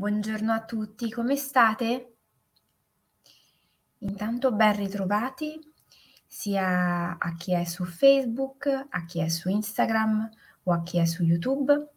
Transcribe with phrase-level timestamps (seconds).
[0.00, 2.14] Buongiorno a tutti, come state?
[3.98, 5.60] Intanto ben ritrovati
[6.26, 10.26] sia a chi è su Facebook, a chi è su Instagram
[10.62, 11.90] o a chi è su YouTube.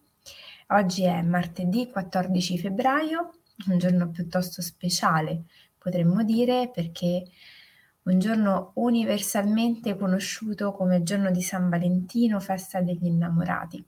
[0.67, 5.45] Oggi è martedì 14 febbraio, un giorno piuttosto speciale,
[5.77, 7.23] potremmo dire, perché
[8.03, 13.81] un giorno universalmente conosciuto come giorno di San Valentino, festa degli innamorati.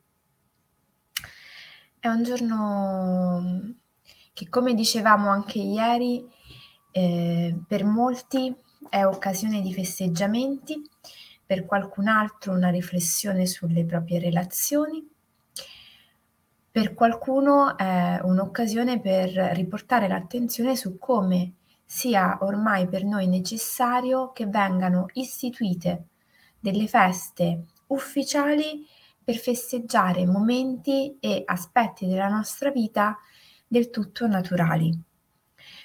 [2.00, 3.84] È un giorno
[4.36, 6.28] che come dicevamo anche ieri,
[6.92, 8.54] eh, per molti
[8.90, 10.76] è occasione di festeggiamenti,
[11.46, 15.08] per qualcun altro una riflessione sulle proprie relazioni,
[16.70, 21.54] per qualcuno è un'occasione per riportare l'attenzione su come
[21.86, 26.08] sia ormai per noi necessario che vengano istituite
[26.60, 28.86] delle feste ufficiali
[29.24, 33.18] per festeggiare momenti e aspetti della nostra vita
[33.68, 34.98] del tutto naturali.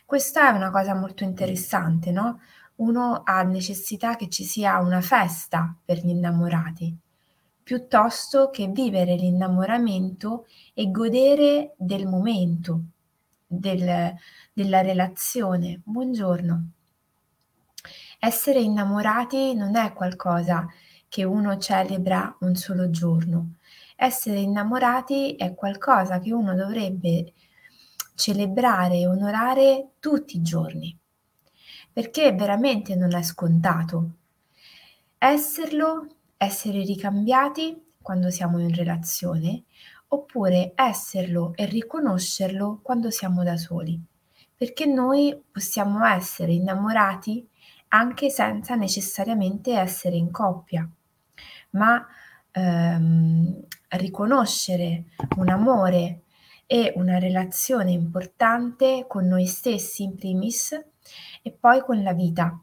[0.05, 2.41] Questa è una cosa molto interessante, no?
[2.77, 6.97] Uno ha necessità che ci sia una festa per gli innamorati,
[7.63, 12.81] piuttosto che vivere l'innamoramento e godere del momento,
[13.47, 14.15] del,
[14.53, 15.81] della relazione.
[15.85, 16.71] Buongiorno.
[18.19, 20.67] Essere innamorati non è qualcosa
[21.09, 23.55] che uno celebra un solo giorno.
[23.97, 27.33] Essere innamorati è qualcosa che uno dovrebbe
[28.21, 30.95] celebrare e onorare tutti i giorni,
[31.91, 34.11] perché veramente non è scontato.
[35.17, 39.65] Esserlo, essere ricambiati quando siamo in relazione,
[40.09, 43.99] oppure esserlo e riconoscerlo quando siamo da soli,
[44.55, 47.49] perché noi possiamo essere innamorati
[47.89, 50.89] anche senza necessariamente essere in coppia,
[51.71, 52.07] ma
[52.53, 55.05] ehm, riconoscere
[55.37, 56.25] un amore
[56.73, 60.81] e una relazione importante con noi stessi in primis
[61.43, 62.57] e poi con la vita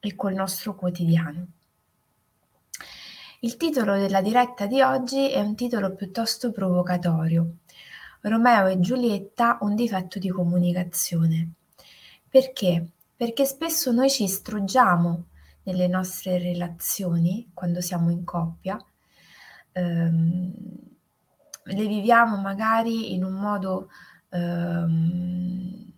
[0.00, 1.46] e col nostro quotidiano.
[3.38, 7.58] Il titolo della diretta di oggi è un titolo piuttosto provocatorio.
[8.22, 11.52] Romeo e Giulietta, un difetto di comunicazione.
[12.28, 12.88] Perché?
[13.14, 15.26] Perché spesso noi ci struggiamo
[15.62, 18.84] nelle nostre relazioni quando siamo in coppia.
[19.74, 20.91] Ehm,
[21.64, 23.88] le viviamo magari in un modo
[24.30, 25.92] ehm,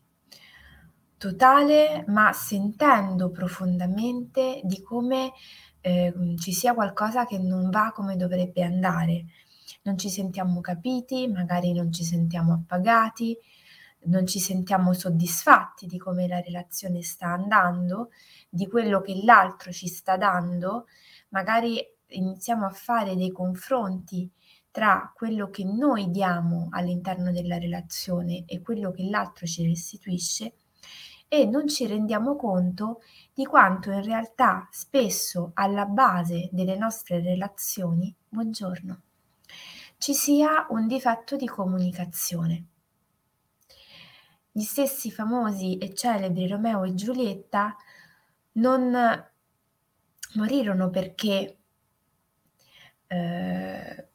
[1.17, 5.33] totale, ma sentendo profondamente di come
[5.81, 9.27] eh, ci sia qualcosa che non va come dovrebbe andare.
[9.83, 13.37] Non ci sentiamo capiti, magari non ci sentiamo appagati,
[14.07, 18.11] non ci sentiamo soddisfatti di come la relazione sta andando,
[18.49, 20.87] di quello che l'altro ci sta dando,
[21.31, 24.31] magari iniziamo a fare dei confronti
[24.75, 30.55] tra quello che noi diamo all'interno della relazione e quello che l'altro ci restituisce
[31.29, 33.01] e non ci rendiamo conto
[33.33, 39.01] di quanto in realtà spesso alla base delle nostre relazioni, buongiorno,
[39.99, 42.65] ci sia un difetto di comunicazione.
[44.51, 47.77] Gli stessi famosi e celebri Romeo e Giulietta
[48.55, 48.93] non
[50.35, 51.59] morirono perché
[53.07, 54.09] eh,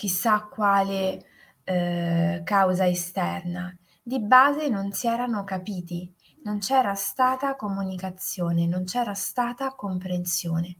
[0.00, 1.26] chissà quale
[1.62, 3.76] eh, causa esterna.
[4.02, 6.10] Di base non si erano capiti,
[6.44, 10.76] non c'era stata comunicazione, non c'era stata comprensione.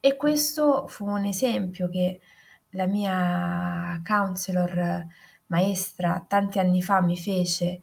[0.00, 2.20] E questo fu un esempio che
[2.72, 5.06] la mia counselor
[5.46, 7.80] maestra tanti anni fa mi fece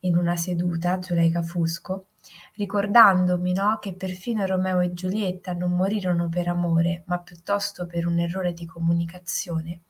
[0.00, 2.06] in una seduta, Giuleika Fusco,
[2.54, 8.18] ricordandomi no, che perfino Romeo e Giulietta non morirono per amore, ma piuttosto per un
[8.18, 9.80] errore di comunicazione.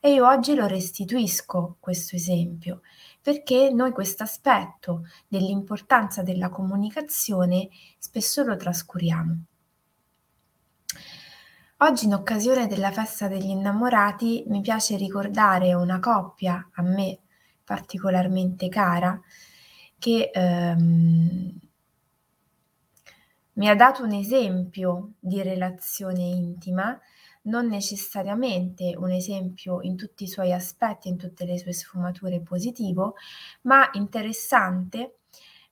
[0.00, 2.82] E io oggi lo restituisco questo esempio,
[3.20, 7.68] perché noi questo aspetto dell'importanza della comunicazione
[7.98, 9.44] spesso lo trascuriamo.
[11.80, 17.18] Oggi in occasione della festa degli innamorati mi piace ricordare una coppia a me
[17.64, 19.20] particolarmente cara
[19.98, 21.52] che ehm,
[23.54, 26.98] mi ha dato un esempio di relazione intima,
[27.42, 33.14] non necessariamente un esempio in tutti i suoi aspetti, in tutte le sue sfumature positivo,
[33.62, 35.20] ma interessante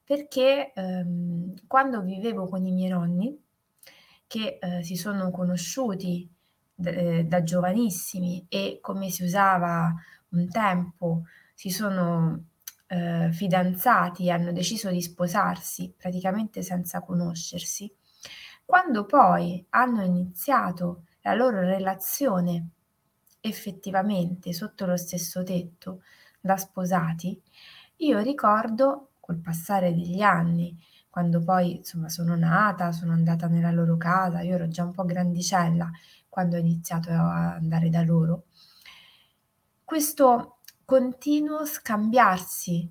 [0.03, 3.39] perché ehm, quando vivevo con i miei nonni,
[4.27, 6.29] che eh, si sono conosciuti
[6.75, 9.93] d- eh, da giovanissimi e come si usava
[10.31, 11.23] un tempo,
[11.55, 12.45] si sono
[12.87, 17.93] eh, fidanzati hanno deciso di sposarsi praticamente senza conoscersi,
[18.65, 22.69] quando poi hanno iniziato la loro relazione
[23.41, 26.03] effettivamente sotto lo stesso tetto,
[26.41, 27.41] da sposati,
[27.97, 30.77] io ricordo col passare degli anni,
[31.09, 35.05] quando poi insomma sono nata, sono andata nella loro casa, io ero già un po'
[35.05, 35.91] grandicella
[36.29, 38.45] quando ho iniziato a andare da loro,
[39.85, 40.54] questo
[40.85, 42.91] continuo scambiarsi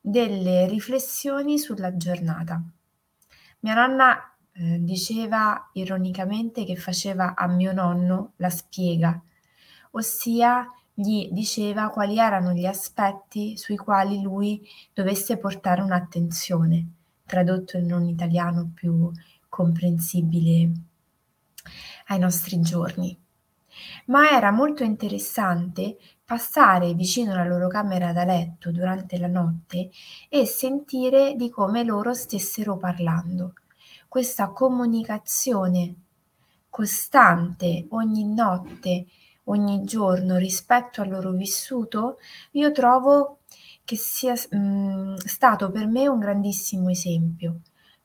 [0.00, 2.62] delle riflessioni sulla giornata.
[3.60, 9.20] Mia nonna eh, diceva ironicamente che faceva a mio nonno la spiega,
[9.92, 14.60] ossia gli diceva quali erano gli aspetti sui quali lui
[14.92, 16.88] dovesse portare un'attenzione,
[17.24, 19.10] tradotto in un italiano più
[19.48, 20.72] comprensibile
[22.06, 23.16] ai nostri giorni.
[24.06, 25.98] Ma era molto interessante
[26.28, 29.88] passare vicino alla loro camera da letto durante la notte
[30.28, 33.54] e sentire di come loro stessero parlando.
[34.06, 35.94] Questa comunicazione
[36.68, 39.06] costante ogni notte
[39.44, 42.18] ogni giorno rispetto al loro vissuto,
[42.50, 43.38] io trovo
[43.82, 47.60] che sia mh, mm, stato per me un grandissimo esempio.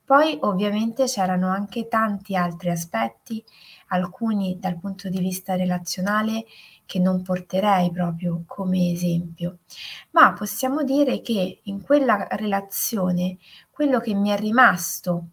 [0.06, 3.44] Poi ovviamente c'erano anche tanti altri aspetti,
[3.88, 6.46] alcuni dal punto di vista relazionale
[6.85, 9.59] che non porterei proprio come esempio,
[10.12, 13.38] ma possiamo dire che in quella relazione
[13.69, 15.30] quello che mi è rimasto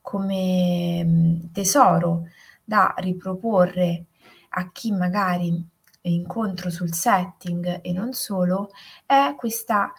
[0.00, 2.24] come mm, tesoro
[2.62, 4.06] da riproporre
[4.50, 8.70] a chi magari incontro sul setting e non solo,
[9.06, 9.92] è questa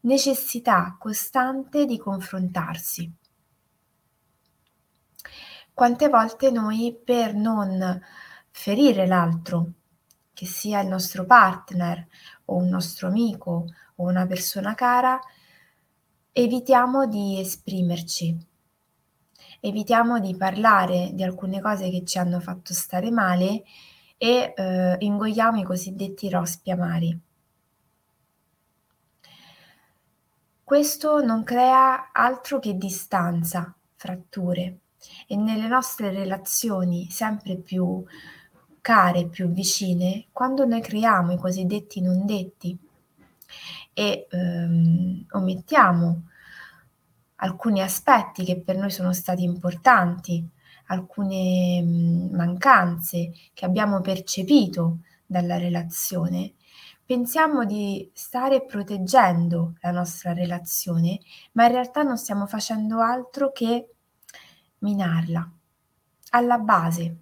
[0.00, 3.12] necessità costante di confrontarsi.
[5.72, 8.00] Quante volte noi per non
[8.50, 9.72] ferire l'altro,
[10.32, 12.06] che sia il nostro partner
[12.46, 15.18] o un nostro amico o una persona cara,
[16.32, 18.36] evitiamo di esprimerci,
[19.60, 23.64] evitiamo di parlare di alcune cose che ci hanno fatto stare male
[24.16, 27.20] e eh, ingoiamo i cosiddetti rospi amari.
[30.64, 34.78] Questo non crea altro che distanza, fratture
[35.26, 38.02] e nelle nostre relazioni sempre più
[38.82, 42.78] care, più vicine, quando noi creiamo i cosiddetti non detti
[43.94, 46.22] e ehm, omettiamo
[47.36, 50.46] alcuni aspetti che per noi sono stati importanti,
[50.86, 56.54] alcune mhmm, mancanze che abbiamo percepito dalla relazione,
[57.04, 61.20] pensiamo di stare proteggendo la nostra relazione,
[61.52, 63.88] ma in realtà non stiamo facendo altro che
[64.78, 65.50] minarla
[66.30, 67.16] alla base.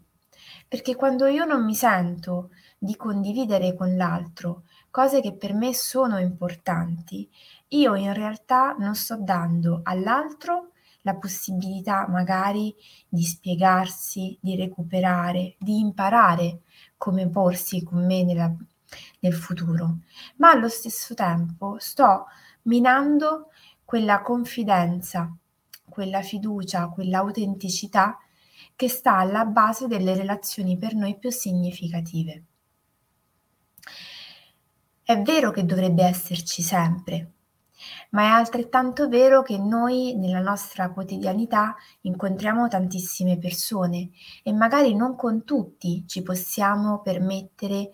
[0.69, 6.19] Perché quando io non mi sento di condividere con l'altro cose che per me sono
[6.19, 7.29] importanti,
[7.69, 10.71] io in realtà non sto dando all'altro
[11.03, 12.75] la possibilità magari
[13.09, 16.61] di spiegarsi, di recuperare, di imparare
[16.97, 18.53] come porsi con me nella,
[19.21, 19.99] nel futuro,
[20.37, 22.27] ma allo stesso tempo sto
[22.63, 23.49] minando
[23.85, 25.35] quella confidenza,
[25.89, 28.19] quella fiducia, quell'autenticità
[28.81, 32.45] che sta alla base delle relazioni per noi più significative.
[35.03, 37.33] È vero che dovrebbe esserci sempre,
[38.13, 45.15] ma è altrettanto vero che noi nella nostra quotidianità incontriamo tantissime persone e magari non
[45.15, 47.91] con tutti ci possiamo permettere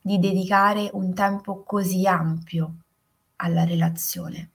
[0.00, 2.76] di dedicare un tempo così ampio
[3.36, 4.52] alla relazione.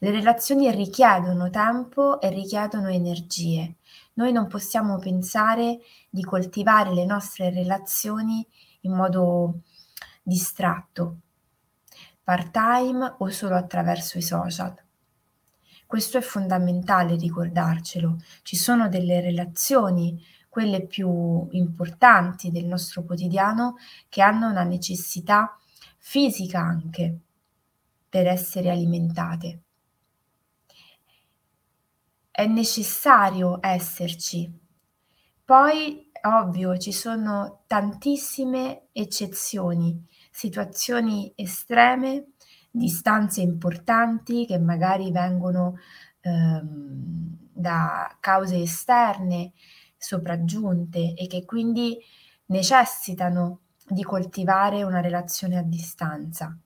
[0.00, 3.76] Le relazioni richiedono tempo e richiedono energie.
[4.18, 5.78] Noi non possiamo pensare
[6.10, 8.44] di coltivare le nostre relazioni
[8.80, 9.60] in modo
[10.24, 11.18] distratto,
[12.24, 14.74] part-time o solo attraverso i social.
[15.86, 18.16] Questo è fondamentale ricordarcelo.
[18.42, 23.76] Ci sono delle relazioni, quelle più importanti del nostro quotidiano,
[24.08, 25.56] che hanno una necessità
[25.96, 27.20] fisica anche
[28.08, 29.60] per essere alimentate.
[32.38, 34.48] È necessario esserci.
[35.44, 42.34] Poi, ovvio, ci sono tantissime eccezioni situazioni estreme,
[42.70, 45.78] distanze importanti che magari vengono
[46.20, 49.50] ehm, da cause esterne
[49.96, 51.98] sopraggiunte e che quindi
[52.46, 56.56] necessitano di coltivare una relazione a distanza.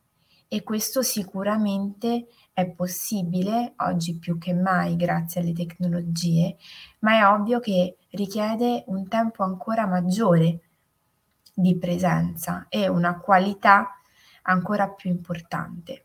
[0.48, 6.56] E questo sicuramente è possibile oggi più che mai grazie alle tecnologie,
[7.00, 10.60] ma è ovvio che richiede un tempo ancora maggiore
[11.54, 13.98] di presenza e una qualità
[14.42, 16.04] ancora più importante.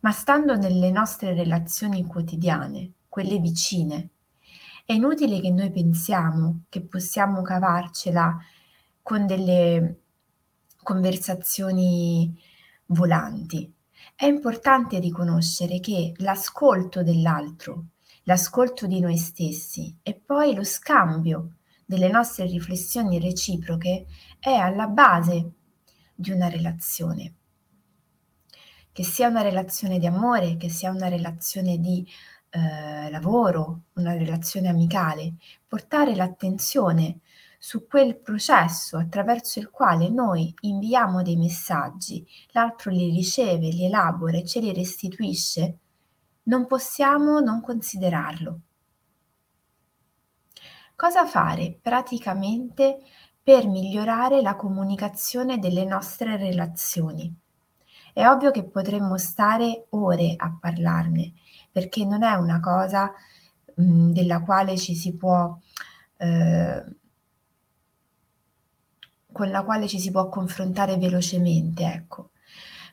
[0.00, 4.10] Ma stando nelle nostre relazioni quotidiane, quelle vicine,
[4.84, 8.36] è inutile che noi pensiamo che possiamo cavarcela
[9.02, 10.00] con delle
[10.82, 12.36] conversazioni
[12.86, 13.72] volanti.
[14.20, 17.86] È importante riconoscere che l'ascolto dell'altro,
[18.24, 21.54] l'ascolto di noi stessi e poi lo scambio
[21.86, 24.04] delle nostre riflessioni reciproche
[24.38, 25.52] è alla base
[26.14, 27.32] di una relazione.
[28.92, 32.06] Che sia una relazione di amore, che sia una relazione di
[32.50, 35.36] eh, lavoro, una relazione amicale,
[35.66, 37.20] portare l'attenzione
[37.62, 44.38] su quel processo attraverso il quale noi inviamo dei messaggi, l'altro li riceve, li elabora
[44.38, 45.78] e ce li restituisce,
[46.44, 48.60] non possiamo non considerarlo.
[50.96, 53.00] Cosa fare praticamente
[53.42, 57.30] per migliorare la comunicazione delle nostre relazioni?
[58.14, 61.34] È ovvio che potremmo stare ore a parlarne,
[61.70, 63.12] perché non è una cosa
[63.74, 65.54] mh, della quale ci si può
[66.16, 66.84] eh,
[69.32, 72.30] con la quale ci si può confrontare velocemente, ecco.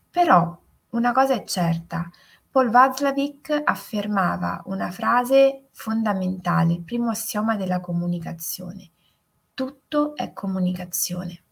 [0.10, 0.58] Però
[0.90, 2.10] una cosa è certa,
[2.50, 8.92] Paul Václavic affermava una frase fondamentale, il primo assioma della comunicazione.
[9.54, 11.44] Tutto è comunicazione,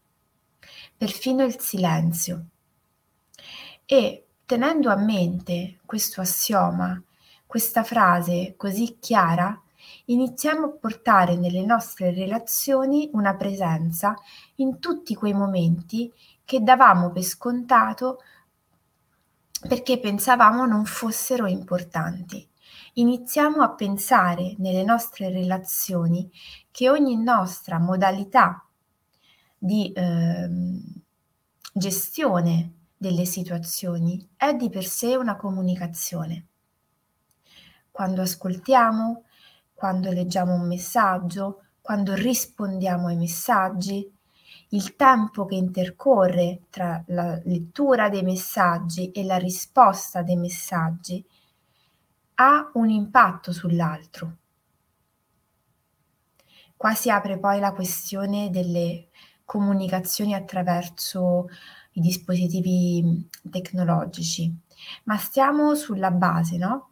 [0.96, 2.46] perfino il silenzio.
[3.84, 7.00] E tenendo a mente questo assioma,
[7.46, 9.60] questa frase così chiara,
[10.06, 14.14] iniziamo a portare nelle nostre relazioni una presenza
[14.56, 16.12] in tutti quei momenti
[16.44, 18.20] che davamo per scontato
[19.66, 22.48] perché pensavamo non fossero importanti.
[22.94, 26.30] Iniziamo a pensare nelle nostre relazioni
[26.70, 28.64] che ogni nostra modalità
[29.58, 30.48] di eh,
[31.72, 36.46] gestione delle situazioni è di per sé una comunicazione.
[37.90, 39.24] Quando ascoltiamo,
[39.76, 44.10] quando leggiamo un messaggio, quando rispondiamo ai messaggi,
[44.70, 51.22] il tempo che intercorre tra la lettura dei messaggi e la risposta dei messaggi
[52.36, 54.36] ha un impatto sull'altro.
[56.74, 59.08] Qua si apre poi la questione delle
[59.44, 61.48] comunicazioni attraverso
[61.92, 64.54] i dispositivi tecnologici,
[65.04, 66.88] ma stiamo sulla base, no?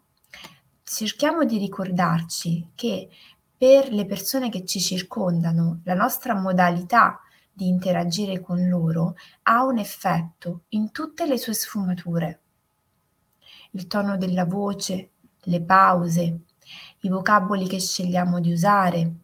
[0.85, 3.09] Cerchiamo di ricordarci che
[3.57, 9.14] per le persone che ci circondano, la nostra modalità di interagire con loro
[9.45, 12.41] ha un effetto in tutte le sue sfumature.
[13.71, 15.11] Il tono della voce,
[15.45, 16.41] le pause,
[17.00, 19.14] i vocaboli che scegliamo di usare,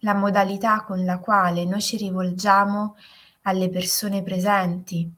[0.00, 2.96] la modalità con la quale noi ci rivolgiamo
[3.42, 5.12] alle persone presenti,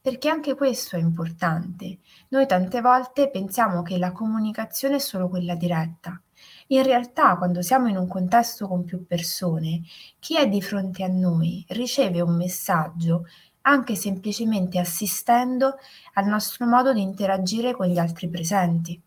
[0.00, 1.98] perché anche questo è importante.
[2.28, 6.20] Noi tante volte pensiamo che la comunicazione è solo quella diretta.
[6.68, 9.82] In realtà, quando siamo in un contesto con più persone,
[10.18, 13.26] chi è di fronte a noi riceve un messaggio
[13.62, 15.76] anche semplicemente assistendo
[16.14, 19.00] al nostro modo di interagire con gli altri presenti.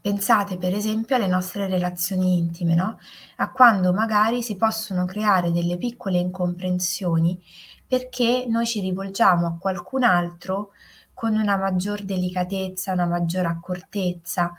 [0.00, 2.98] Pensate per esempio alle nostre relazioni intime, no?
[3.36, 7.42] A quando magari si possono creare delle piccole incomprensioni
[7.86, 10.72] perché noi ci rivolgiamo a qualcun altro
[11.14, 14.52] con una maggior delicatezza, una maggiore accortezza,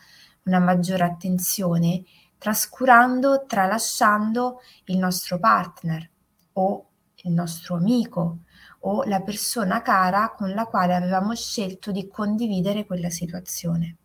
[0.43, 2.03] una maggiore attenzione,
[2.37, 6.09] trascurando, tralasciando il nostro partner
[6.53, 6.85] o
[7.23, 8.39] il nostro amico
[8.81, 13.97] o la persona cara con la quale avevamo scelto di condividere quella situazione.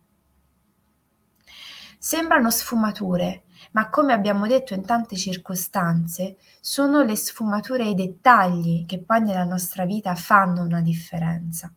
[1.97, 8.85] Sembrano sfumature, ma come abbiamo detto in tante circostanze, sono le sfumature e i dettagli
[8.85, 11.73] che poi nella nostra vita fanno una differenza.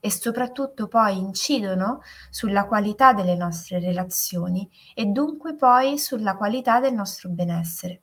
[0.00, 6.92] E soprattutto poi incidono sulla qualità delle nostre relazioni e dunque poi sulla qualità del
[6.92, 8.00] nostro benessere.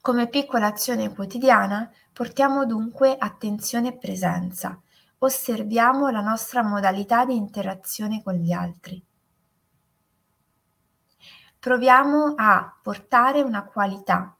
[0.00, 4.80] Come piccola azione quotidiana portiamo dunque attenzione e presenza,
[5.18, 9.04] osserviamo la nostra modalità di interazione con gli altri
[11.66, 14.36] proviamo a portare una qualità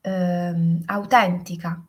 [0.00, 1.84] ehm, autentica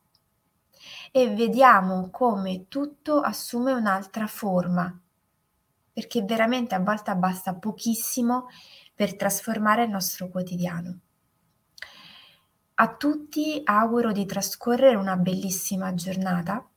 [1.12, 5.00] e vediamo come tutto assume un'altra forma,
[5.93, 8.47] perché veramente a volte basta pochissimo
[8.95, 11.00] per trasformare il nostro quotidiano.
[12.73, 16.67] A tutti auguro di trascorrere una bellissima giornata,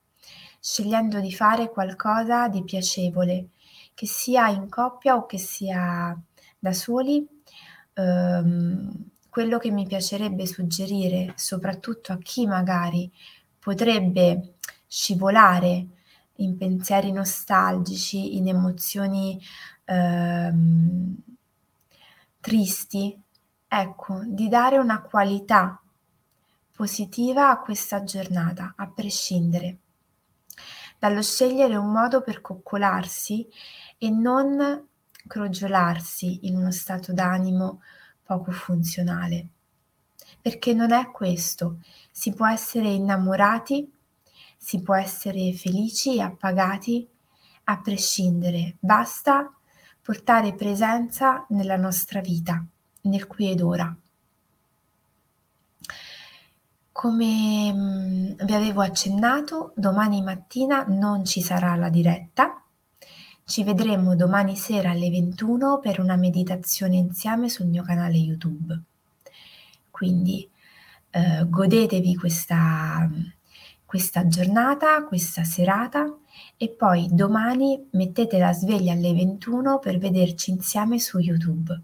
[0.61, 3.52] scegliendo di fare qualcosa di piacevole,
[3.94, 6.14] che sia in coppia o che sia
[6.66, 7.25] da soli,
[7.94, 13.11] ehm, quello che mi piacerebbe suggerire, soprattutto a chi magari
[13.58, 14.54] potrebbe
[14.88, 15.87] scivolare
[16.37, 19.40] in pensieri nostalgici, in emozioni
[19.85, 21.16] ehm,
[22.40, 23.23] tristi,
[23.68, 25.80] ecco, di dare una qualità
[26.73, 29.78] positiva a questa giornata, a prescindere.
[30.99, 33.46] Dallo scegliere un modo per coccolarsi
[33.99, 34.88] e non
[35.26, 37.83] crogiolarsi in uno stato d'animo
[38.23, 39.49] poco funzionale.
[40.40, 41.78] Perché non è questo.
[42.11, 43.90] Si può essere innamorati,
[44.56, 47.09] si può essere felici e appagati
[47.64, 48.76] a prescindere.
[48.78, 49.52] Basta
[50.00, 52.64] portare presenza nella nostra vita,
[53.02, 53.97] nel qui ed ora.
[56.92, 62.65] Come mm, vi avevo accennato, domani mattina non ci sarà la diretta.
[63.48, 68.76] Ci vedremo domani sera alle 21 per una meditazione insieme sul mio canale YouTube.
[69.88, 70.50] Quindi
[71.10, 73.08] eh, godetevi questa,
[73.84, 76.12] questa giornata, questa serata
[76.56, 81.80] e poi domani mettete la sveglia alle 21 per vederci insieme su YouTube.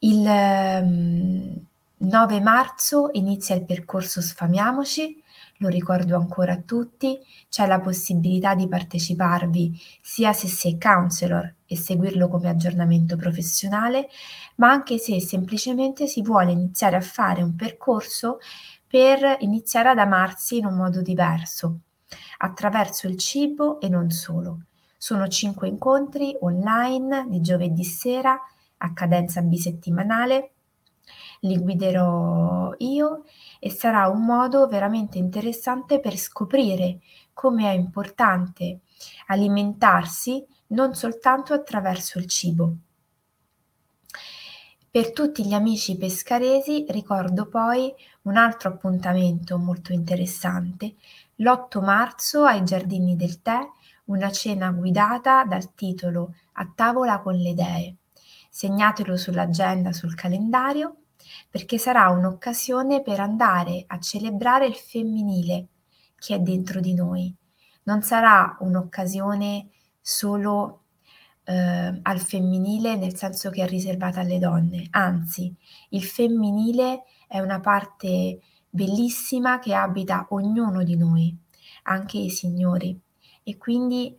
[0.00, 1.64] Il 9
[1.96, 5.22] ehm, marzo inizia il percorso Sfamiamoci,
[5.58, 11.76] lo ricordo ancora a tutti, c'è la possibilità di parteciparvi sia se è counselor e
[11.76, 14.08] seguirlo come aggiornamento professionale,
[14.56, 18.38] ma anche se semplicemente si vuole iniziare a fare un percorso
[18.86, 21.80] per iniziare ad amarsi in un modo diverso,
[22.38, 24.60] attraverso il cibo e non solo.
[24.96, 28.38] Sono cinque incontri online di giovedì sera
[28.78, 30.52] a cadenza bisettimanale.
[31.40, 33.24] Li guiderò io
[33.58, 37.00] e sarà un modo veramente interessante per scoprire
[37.32, 38.80] come è importante
[39.26, 42.76] alimentarsi non soltanto attraverso il cibo.
[44.90, 50.94] Per tutti gli amici pescaresi ricordo poi un altro appuntamento molto interessante
[51.36, 53.58] l'8 marzo ai Giardini del Tè
[54.06, 57.96] una cena guidata dal titolo A tavola con le dee.
[58.48, 60.96] Segnatelo sull'agenda, sul calendario,
[61.50, 65.68] perché sarà un'occasione per andare a celebrare il femminile
[66.16, 67.34] che è dentro di noi.
[67.84, 69.68] Non sarà un'occasione
[70.00, 70.82] solo
[71.44, 75.54] eh, al femminile nel senso che è riservata alle donne, anzi
[75.90, 81.36] il femminile è una parte bellissima che abita ognuno di noi,
[81.84, 82.98] anche i signori.
[83.42, 84.16] E quindi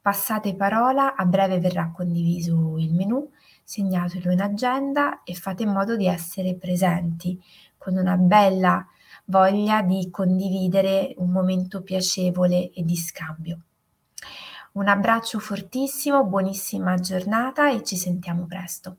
[0.00, 3.30] passate parola, a breve verrà condiviso il menù,
[3.70, 7.40] segnatelo in agenda e fate in modo di essere presenti
[7.78, 8.84] con una bella
[9.26, 13.60] voglia di condividere un momento piacevole e di scambio.
[14.72, 18.96] Un abbraccio fortissimo, buonissima giornata e ci sentiamo presto.